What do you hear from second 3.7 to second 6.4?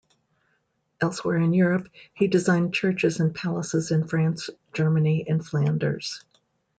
in France, Germany and Flanders.